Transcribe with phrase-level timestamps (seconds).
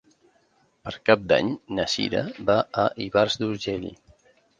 [0.85, 2.55] Per Cap d'Any na Cira va
[2.85, 3.87] a Ivars d'Urgell.